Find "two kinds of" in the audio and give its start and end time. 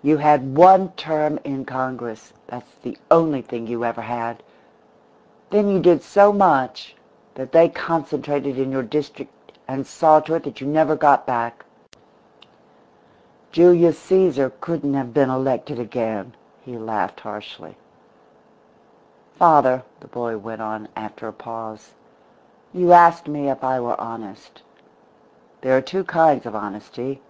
25.82-26.54